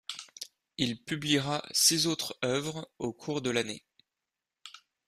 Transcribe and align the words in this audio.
Il 0.79 0.99
publiera 1.03 1.61
six 1.69 2.07
autres 2.07 2.35
œuvres 2.43 2.89
au 2.97 3.13
cours 3.13 3.43
de 3.43 3.51
l'année. 3.51 3.83